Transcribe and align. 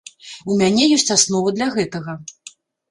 У 0.53 0.57
мяне 0.61 0.89
ёсць 0.97 1.13
аснова 1.17 1.55
для 1.59 1.71
гэтага. 1.79 2.21